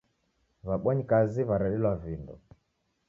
[0.67, 2.33] W'abonyikazi w'aredelwa vindo